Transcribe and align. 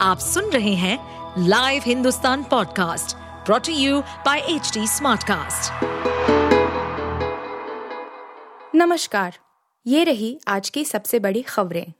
आप 0.00 0.18
सुन 0.18 0.50
रहे 0.50 0.74
हैं 0.74 0.98
live 1.38 1.82
Hindustan 1.86 2.42
podcast 2.42 3.16
brought to 3.46 3.72
you 3.72 4.00
by 4.00 4.38
H 4.38 4.72
Smartcast. 4.78 5.72
नमस्कार, 8.74 9.38
ये 9.86 10.04
रही 10.04 10.40
आज 10.48 10.70
की 10.70 10.84
सबसे 10.84 11.18
बड़ी 11.18 11.42
खबरें। 11.42 11.92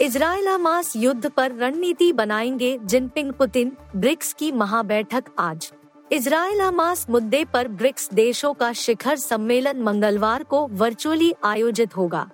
इसराइल 0.00 0.48
हमास 0.48 0.96
युद्ध 0.96 1.30
पर 1.30 1.52
रणनीति 1.52 2.12
बनाएँगे 2.12 2.78
जिनपिंग 2.84 3.32
पुतिन, 3.32 3.76
ब्रिक्स 3.96 4.32
की 4.32 4.52
महाबैठक 4.52 5.24
आज। 5.38 5.72
इसराइल 6.12 6.60
हमास 6.60 7.06
मुद्दे 7.10 7.44
पर 7.44 7.68
ब्रिक्स 7.68 8.08
देशों 8.14 8.54
का 8.54 8.72
शिखर 8.72 9.16
सम्मेलन 9.16 9.82
मंगलवार 9.82 10.42
को 10.42 10.66
वर्चुअली 10.66 11.34
आयोजित 11.44 11.96
होगा। 11.96 12.30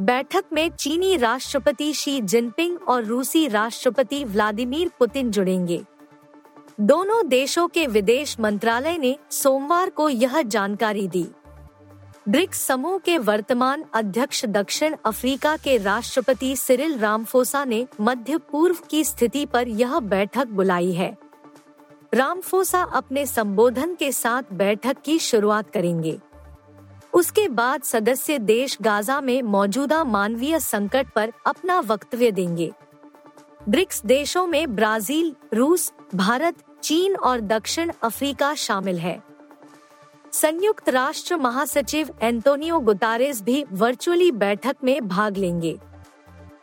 बैठक 0.00 0.44
में 0.52 0.70
चीनी 0.70 1.16
राष्ट्रपति 1.16 1.92
शी 1.92 2.20
जिनपिंग 2.20 2.78
और 2.88 3.04
रूसी 3.04 3.48
राष्ट्रपति 3.48 4.24
व्लादिमीर 4.24 4.90
पुतिन 4.98 5.30
जुड़ेंगे। 5.30 5.82
दोनों 6.80 7.28
देशों 7.28 7.68
के 7.68 7.86
विदेश 7.86 8.40
मंत्रालय 8.40 8.98
ने 8.98 9.16
सोमवार 9.30 9.90
को 9.90 10.08
यह 10.08 10.42
जानकारी 10.42 11.08
दी। 11.08 11.26
ब्रिक्स 12.28 12.62
समूह 12.62 12.98
के 12.98 13.18
वर्तमान 13.18 13.84
अध्यक्ष 13.94 14.44
दक्षिण 14.44 14.96
अफ्रीका 15.04 15.56
के 15.56 15.76
राष्ट्रपति 15.76 16.56
सिरिल 16.56 16.98
रामफोसा 16.98 17.64
ने 17.64 17.86
मध्य 18.00 18.38
पूर्व 18.38 18.76
की 18.90 19.04
स्थिति 19.04 19.46
पर 19.46 19.68
यह 19.68 19.98
बैठक 19.98 20.46
बुलाई 20.46 20.92
है। 20.92 21.16
रामफोसा 22.14 22.82
अपने 22.82 23.26
संबोधन 23.26 23.94
के 23.94 24.12
साथ 24.12 24.42
बैठक 24.52 24.96
की 25.04 25.18
शुरुआत 25.18 25.70
करेंगे। 25.70 26.18
उसके 27.14 27.48
बाद 27.48 27.82
सदस्य 27.82 28.38
देश 28.38 28.78
गाजा 28.82 29.20
में 29.20 29.42
मौजूदा 29.42 30.04
मानवीय 30.04 30.60
संकट 30.60 31.06
पर 31.14 31.32
अपना 31.46 31.80
वक्तव्य 31.80 32.30
देंगे। 32.30 32.72
ब्रिक्स 33.68 34.02
देशों 34.06 34.46
में 34.46 34.76
ब्राज़ील, 34.76 35.34
रूस, 35.54 35.92
भारत, 36.14 36.54
चीन 36.82 37.16
और 37.16 37.40
दक्षिण 37.40 37.92
अफ्रीका 38.02 38.54
शामिल 38.54 38.98
है। 38.98 39.22
संयुक्त 40.32 40.88
राष्ट्र 40.88 41.36
महासचिव 41.36 42.14
एंटोनियो 42.22 42.80
गुतारेस 42.80 43.42
भी 43.42 43.64
वर्चुअली 43.72 44.30
बैठक 44.30 44.76
में 44.84 45.08
भाग 45.08 45.36
लेंगे। 45.36 45.78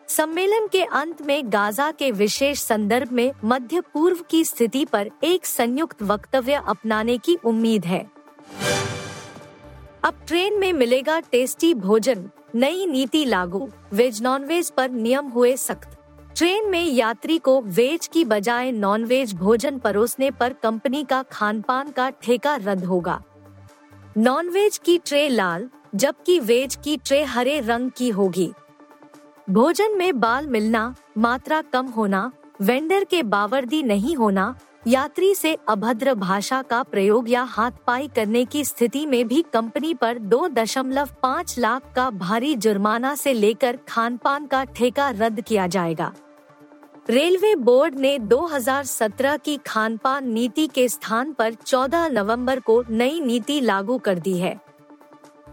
सम्मेलन 0.07 0.67
के 0.67 0.83
अंत 0.83 1.21
में 1.21 1.53
गाजा 1.53 1.91
के 1.91 2.11
विशेष 2.11 2.59
संदर्भ 2.59 3.11
में 3.11 3.31
मध्य 3.45 3.81
पूर्व 3.81 4.17
की 4.29 4.45
स्थिति 4.45 4.85
पर 4.85 5.09
एक 5.23 5.45
संयुक्त 5.45 6.03
वक्तव्य 6.03 6.61
अपनाने 6.67 7.17
की 7.17 7.35
उम्मीद 7.35 7.85
है। 7.85 8.16
अब 10.03 10.13
ट्रेन 10.27 10.59
में 10.59 10.73
मिलेगा 10.73 11.19
टेस्टी 11.19 11.73
भोजन, 11.73 12.29
नई 12.55 12.85
नीति 12.85 13.25
लागू, 13.25 13.69
वेज 13.93 14.21
नॉन 14.21 14.43
वेज 14.45 14.69
पर 14.71 14.89
नियम 14.89 15.27
हुए 15.27 15.55
सख्त। 15.57 15.97
ट्रेन 16.37 16.69
में 16.69 16.83
यात्री 16.85 17.37
को 17.37 17.61
वेज 17.61 18.07
की 18.07 18.25
बजाय 18.25 18.71
नॉन 18.71 19.05
वेज 19.05 19.33
भोजन 19.33 19.79
परोसने 19.79 20.31
पर 20.31 20.53
कंपनी 20.53 21.03
का 21.03 21.23
खान 21.23 21.61
पान 21.61 21.91
का 21.91 22.09
ठेका 22.09 22.55
रद्द 22.55 22.85
होगा। 22.85 23.21
नॉन 24.17 24.49
वेज 24.49 24.77
की 24.77 24.97
ट्रे 24.97 25.27
लाल, 25.29 25.69
जबकि 25.95 26.39
वेज 26.39 26.77
की 26.83 26.97
ट्रे 26.97 27.23
हरे 27.23 27.59
रंग 27.59 27.91
की 27.91 28.09
होगी। 28.09 28.51
भोजन 29.49 29.97
में 29.97 30.19
बाल 30.19 30.47
मिलना, 30.47 30.95
मात्रा 31.17 31.61
कम 31.61 31.85
होना 31.87 32.31
वेंडर 32.61 33.03
के 33.03 33.23
बावर्दी 33.23 33.83
नहीं 33.83 34.15
होना 34.15 34.55
यात्री 34.83 35.33
से 35.35 35.57
अभद्र 35.67 36.13
भाषा 36.13 36.61
का 36.61 36.83
प्रयोग 36.83 37.29
या 37.29 37.41
हाथ 37.43 37.71
पाई 37.87 38.07
करने 38.07 38.43
की 38.45 38.63
स्थिति 38.65 39.05
में 39.05 39.27
भी 39.27 39.41
कंपनी 39.53 39.93
पर 39.93 40.17
दो 40.17 40.47
दशमलव 40.47 41.09
पाँच 41.23 41.57
लाख 41.59 41.91
का 41.95 42.09
भारी 42.09 42.55
जुर्माना 42.55 43.15
से 43.15 43.33
लेकर 43.33 43.79
खान 43.89 44.17
पान 44.17 44.45
का 44.45 44.63
ठेका 44.65 45.09
रद्द 45.09 45.41
किया 45.41 45.67
जाएगा। 45.67 46.11
रेलवे 47.09 47.55
बोर्ड 47.55 47.95
ने 47.95 48.17
2017 48.19 49.37
की 49.37 49.57
खान 49.57 49.97
पान 49.97 50.29
नीति 50.29 50.67
के 50.67 50.87
स्थान 50.89 51.33
पर 51.33 51.53
14 51.53 52.07
नवंबर 52.07 52.59
को 52.59 52.83
नई 52.89 53.19
नीति 53.19 53.59
लागू 53.61 53.97
कर 53.97 54.19
दी 54.19 54.37
है। 54.37 54.59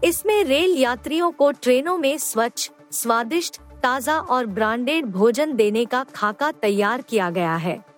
इसमें 0.03 0.43
रेल 0.43 0.77
यात्रियों 0.77 1.31
को 1.31 1.51
ट्रेनों 1.51 1.97
में 1.97 2.17
स्वच्छ, 2.17 2.69
स्वादिष्ट, 2.91 3.59
ताज़ा 3.83 4.17
और 4.19 4.45
ब्रांडेड 4.45 5.05
भोजन 5.05 5.55
देने 5.55 5.85
का 5.85 6.03
खाका 6.15 6.51
तैयार 6.51 7.01
किया 7.01 7.29
गया 7.29 7.55
है। 7.55 7.94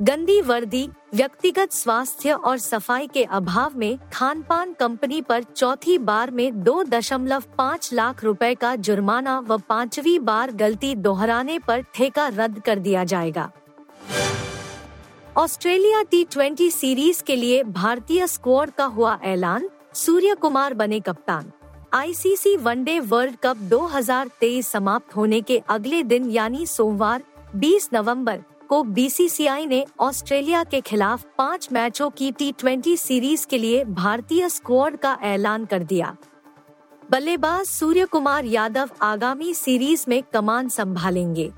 गंदी 0.00 0.40
वर्दी, 0.40 0.88
व्यक्तिगत 1.14 1.72
स्वास्थ्य 1.72 2.32
और 2.32 2.58
सफ़ाई 2.58 3.06
के 3.06 3.22
अभाव 3.24 3.72
में 3.76 3.98
खान 4.12 4.42
पान 4.42 4.72
कंपनी 4.72 5.20
पर 5.20 5.42
चौथी 5.42 5.96
बार 5.98 6.30
में 6.30 6.62
दो 6.64 6.82
दशमलव 6.84 7.44
पाँच 7.58 7.92
लाख 7.92 8.22
रुपए 8.24 8.54
का 8.54 8.74
जुर्माना 8.76 9.38
व 9.40 9.56
पांचवी 9.58 10.18
बार 10.18 10.52
गलती 10.52 10.94
दोहराने 10.94 11.58
पर 11.58 11.80
ठेका 11.94 12.26
रद्द 12.28 12.60
कर 12.60 12.78
दिया 12.78 13.02
जाएगा। 13.04 13.50
ऑस्ट्रेलिया 15.36 16.02
टी 16.02 16.22
ट्वेंटी 16.24 16.70
सीरीज़ 16.70 17.22
के 17.22 17.36
लिए 17.36 17.62
भारतीय 17.62 18.26
स्क्वाड 18.26 18.70
का 18.70 18.84
हुआ 18.84 19.18
ऐलान, 19.24 19.68
सूर्य 19.94 20.34
कुमार 20.34 20.74
बने 20.74 21.00
कप्तान। 21.00 21.50
आईसीसी 21.92 22.56
वनडे 22.56 22.98
वर्ल्ड 23.00 23.36
कप 23.42 23.56
2023 23.64 24.68
समाप्त 24.68 25.16
होने 25.16 25.40
के 25.40 25.58
अगले 25.68 26.02
दिन, 26.02 26.30
यानी 26.30 26.66
सोमवार 26.66 27.22
20 27.56 27.88
नवंबर 27.92 28.40
को 28.68 28.82
बीसीसीआई 28.84 29.66
ने 29.66 29.84
ऑस्ट्रेलिया 30.00 30.62
के 30.64 30.80
खिलाफ 30.80 31.24
पाँच 31.38 31.68
मैचों 31.72 32.10
की 32.10 32.30
टी 32.32 32.96
सीरीज़ 32.96 33.46
के 33.46 33.58
लिए 33.58 33.84
भारतीय 33.84 34.48
स्क्वाड 34.48 34.96
का 34.96 35.16
ऐलान 35.22 35.64
कर 35.64 35.82
दिया। 35.84 36.16
बल्लेबाज 37.10 37.66
सूर्य 37.66 38.04
कुमार 38.04 38.44
यादव 38.44 38.90
आगामी 39.02 39.54
सीरीज़ 39.54 40.04
में 40.08 40.22
कमान 40.32 40.68
संभालेंगे। 40.68 41.50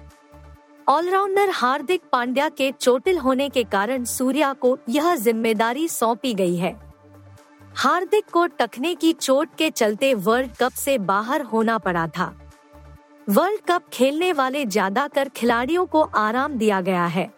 ऑलराउंडर 0.86 1.50
हार्दिक 1.50 2.02
पांड्या 2.12 2.48
के 2.48 2.70
चोटिल 2.72 3.18
होने 3.18 3.48
के 3.48 3.64
कारण 3.64 4.04
सूर्या 4.04 4.52
को 4.52 4.76
यह 4.88 5.14
ज़िम्मेदारी 5.16 5.88
सौंपी 5.88 6.34
गई 6.34 6.56
है। 6.56 6.74
हार्दिक 7.76 8.30
को 8.32 8.46
टखने 8.48 8.94
की 8.94 9.12
चोट 9.12 9.48
के 9.58 9.70
चलते 9.70 10.12
वर्ल्ड 10.16 10.50
कप 10.52 10.72
से 10.72 10.96
बाहर 11.00 11.42
होना 11.42 11.78
पड़ा 11.78 12.06
था। 12.08 12.34
वर्ल्ड 13.30 13.60
कप 13.68 13.82
खेलने 13.92 14.32
वाले 14.32 14.64
ज़्यादातर 14.66 15.28
खिलाड़ियों 15.28 15.84
को 15.86 16.00
आराम 16.16 16.52
दिया 16.58 16.80
गया 16.80 17.04
है। 17.06 17.28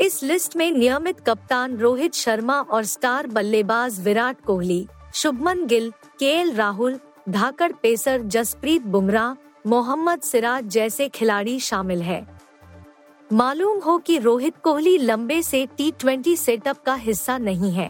इस 0.00 0.22
लिस्ट 0.22 0.56
में 0.56 0.70
नियमित 0.70 1.20
कप्तान 1.20 1.76
रोहित 1.76 2.14
शर्मा 2.14 2.58
और 2.60 2.84
स्टार 2.84 3.26
बल्लेबाज 3.26 4.00
विराट 4.00 4.40
कोहली, 4.40 4.86
शुभमन 5.14 5.64
गिल 5.66 5.90
के 6.18 6.42
राहुल, 6.54 6.98
धाकड़ 7.28 7.70
पेसर 7.72 8.22
जसप्रीत 8.26 8.82
बुमराह, 8.86 9.34
मोहम्मद 9.66 10.20
सिराज 10.20 10.66
जैसे 10.66 11.08
खिलाड़ी 11.08 11.58
शामिल 11.60 12.02
है। 12.02 12.24
मालूम 13.30 13.78
हो 13.78 13.96
कि 13.98 14.18
रोहित 14.18 14.56
कोहली 14.62 14.96
लंबे 14.98 15.40
से 15.42 15.64
टी 15.76 15.90
ट्वेंटी 15.90 16.36
सेटअप 16.36 16.82
का 16.82 16.94
हिस्सा 16.96 17.38
नहीं 17.38 17.70
है। 17.70 17.88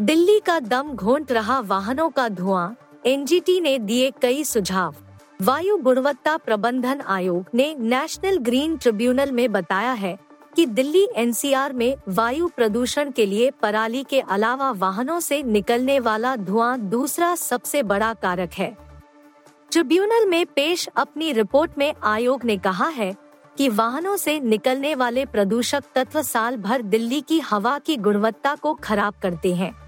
दिल्ली 0.00 0.38
का 0.40 0.58
दम 0.60 0.94
घोंट 0.94 1.32
रहा 1.32 1.58
वाहनों 1.66 2.08
का 2.10 2.28
धुआँ, 2.30 2.74
एनजीटी 3.06 3.60
ने 3.60 3.78
दिए 3.80 4.10
कई 4.22 4.42
सुझाव। 4.44 4.94
वायु 5.42 5.76
गुणवत्ता 5.76 6.36
प्रबंधन 6.36 7.00
आयोग 7.00 7.46
ने 7.54 7.74
नेशनल 7.80 8.36
ग्रीन 8.36 8.76
ट्रिब्यूनल 8.76 9.32
में 9.32 9.52
बताया 9.52 9.92
है 9.92 10.18
कि 10.56 10.66
दिल्ली 10.66 11.06
एनसीआर 11.16 11.72
में 11.72 11.96
वायु 12.08 12.48
प्रदूषण 12.48 13.10
के 13.10 13.26
लिए 13.26 13.50
पराली 13.50 14.02
के 14.04 14.20
अलावा 14.20 14.70
वाहनों 14.70 15.20
से 15.20 15.42
निकलने 15.42 16.00
वाला 16.00 16.36
धुआँ 16.36 16.78
दूसरा 16.80 17.34
सबसे 17.34 17.82
बड़ा 17.82 18.12
कारक 18.14 18.50
है। 18.52 18.76
ट्रिब्यूनल 19.72 20.26
में 20.26 20.46
पेश 20.46 20.88
अपनी 20.96 21.32
रिपोर्ट 21.32 21.78
में 21.78 21.92
आयोग 22.02 22.44
ने 22.44 22.56
कहा 22.56 22.88
है 22.88 23.14
कि 23.58 23.68
वाहनों 23.68 24.16
से 24.16 24.40
निकलने 24.40 24.94
वाले 24.94 25.26
प्रदूषक 25.26 25.84
तत्व 25.94 26.22
साल 26.22 26.56
भर 26.56 26.82
दिल्ली 26.82 27.20
की 27.20 27.40
हवा 27.40 27.78
की 27.78 27.96
गुणवत्ता 27.96 28.54
को 28.54 28.74
खराब 28.74 29.14
करते 29.22 29.54
हैं। 29.54 29.87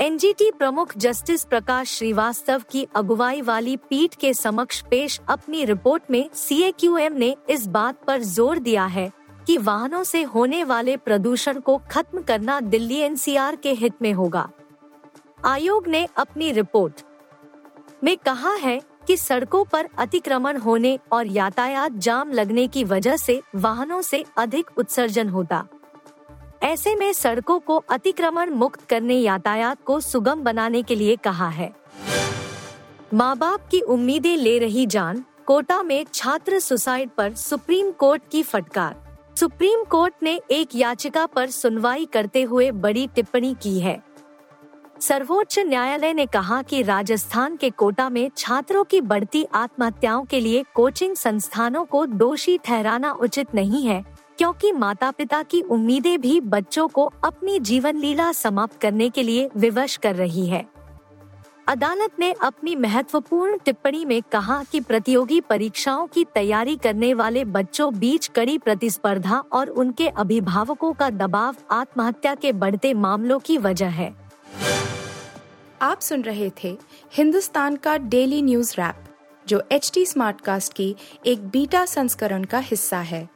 एनजीटी 0.00 0.50
प्रमुख 0.50 0.92
जस्टिस 0.96 1.44
प्रकाश 1.44 1.90
श्रीवास्तव 1.90 2.62
की 2.70 2.86
अगुवाई 2.96 3.40
वाली 3.40 3.76
पीठ 3.90 4.14
के 4.14 4.32
समक्ष 4.34 4.80
पेश 4.82 5.18
अपनी 5.28 5.64
रिपोर्ट 5.64 6.10
में 6.10 6.28
सीएक्यूएम 6.34 7.12
ने 7.12 7.34
इस 7.50 7.66
बात 7.66 8.02
पर 8.06 8.22
ज़ोर 8.22 8.58
दिया 8.58 8.84
है 8.86 9.10
कि 9.46 9.56
वाहनों 9.58 10.02
से 10.04 10.22
होने 10.24 10.62
वाले 10.64 10.96
प्रदूषण 10.96 11.60
को 11.60 11.76
खत्म 11.90 12.22
करना 12.22 12.60
दिल्ली 12.60 12.98
एनसीआर 12.98 13.56
के 13.56 13.72
हित 13.72 14.02
में 14.02 14.12
होगा। 14.12 14.48
आयोग 15.44 15.88
ने 15.88 16.06
अपनी 16.16 16.50
रिपोर्ट 16.52 17.02
में 18.04 18.16
कहा 18.16 18.54
है 18.54 18.80
कि 19.06 19.16
सड़कों 19.16 19.64
पर 19.64 19.88
अतिक्रमण 19.98 20.56
होने 20.56 20.98
और 21.12 21.26
यातायात 21.26 21.92
जाम 21.98 22.32
लगने 22.32 22.66
की 22.68 22.84
वजह 22.84 23.16
से 23.16 23.40
वाहनों 23.56 24.02
से 24.02 24.24
अधिक 24.38 24.78
उत्सर्जन 24.78 25.28
होता। 25.28 25.66
ऐसे 26.66 26.94
में 26.94 27.12
सड़कों 27.12 27.58
को 27.60 27.76
अतिक्रमण 27.76 28.50
मुक्त 28.50 28.80
करने 28.88 29.14
यातायात 29.14 29.82
को 29.84 30.00
सुगम 30.00 30.40
बनाने 30.40 30.82
के 30.82 30.94
लिए 30.94 31.16
कहा 31.16 31.48
है। 31.48 31.70
माँ 33.14 33.36
बाप 33.38 33.68
की 33.70 33.80
उम्मीदें 33.80 34.36
ले 34.36 34.58
रही 34.58 34.86
जान, 34.86 35.24
कोटा 35.46 35.82
में 35.82 36.04
छात्र 36.14 36.58
सुसाइड 36.58 37.10
पर 37.10 37.34
सुप्रीम 37.34 37.90
कोर्ट 37.90 38.22
की 38.32 38.42
फटकार। 38.42 38.96
सुप्रीम 39.36 39.84
कोर्ट 39.84 40.14
ने 40.22 40.40
एक 40.50 40.68
याचिका 40.74 41.26
पर 41.26 41.50
सुनवाई 41.50 42.04
करते 42.04 42.42
हुए 42.42 42.70
बड़ी 42.70 43.06
टिप्पणी 43.06 43.54
की 43.62 43.78
है। 43.80 44.02
सर्वोच्च 45.00 45.58
न्यायालय 45.58 46.12
ने 46.12 46.26
कहा 46.26 46.62
कि 46.62 46.82
राजस्थान 46.82 47.56
के 47.56 47.70
कोटा 47.70 48.08
में 48.08 48.30
छात्रों 48.36 48.84
की 48.84 49.00
बढ़ती 49.00 49.46
आत्महत्याओं 49.54 50.24
के 50.24 50.40
लिए 50.40 50.64
कोचिंग 50.74 51.16
संस्थानों 51.16 51.84
को 51.84 52.06
दोषी 52.06 52.58
ठहराना 52.58 53.12
उचित 53.12 53.54
नहीं 53.54 53.86
है 53.86 54.15
क्योंकि 54.38 54.72
माता 54.72 55.10
पिता 55.10 55.42
की 55.42 55.60
उम्मीदें 55.60 56.20
भी 56.20 56.40
बच्चों 56.40 56.88
को 56.88 57.12
अपनी 57.24 57.58
जीवन 57.60 57.96
लीला 57.96 58.32
समाप्त 58.32 58.80
करने 58.80 59.10
के 59.10 59.22
लिए 59.22 59.50
विवश 59.56 59.96
कर 59.96 60.14
रही 60.14 60.46
है। 60.46 60.64
अदालत 61.68 62.18
ने 62.18 62.32
अपनी 62.32 62.76
महत्वपूर्ण 62.76 63.58
टिप्पणी 63.58 64.04
में 64.04 64.22
कहा 64.22 64.62
कि 64.64 64.80
प्रतियोगी 64.80 65.40
परीक्षाओं 65.40 66.06
की 66.06 66.24
तैयारी 66.24 66.76
करने 66.76 67.14
वाले 67.14 67.44
बच्चों 67.44 67.92
बीच 67.98 68.26
कड़ी 68.26 68.58
प्रतिस्पर्धा 68.58 69.42
और 69.52 69.68
उनके 69.68 70.08
अभिभावकों 70.08 70.92
का 70.92 71.10
दबाव 71.10 71.56
आत्महत्या 71.70 72.34
के 72.34 72.52
बढ़ते 72.52 72.94
मामलों 72.94 73.38
की 73.38 73.58
वजह 73.58 73.88
है। 73.88 74.14
आप 75.82 76.00
सुन 76.00 76.22
रहे 76.22 76.50
थे 76.64 76.78
हिंदुस्तान 77.14 77.76
का 77.76 77.96
डेली 77.96 78.42
न्यूज़ 78.42 78.74
रैप, 78.78 79.04
जो 79.48 79.62
एच 79.72 79.90
टी 79.94 80.06
स्मार्ट 80.06 80.40
कास्ट 80.40 80.72
की 80.72 80.94
एक 81.26 81.48
बीटा 81.48 81.84
संस्करण 81.86 82.44
का 82.44 82.58
हिस्सा 82.58 82.98
है। 82.98 83.35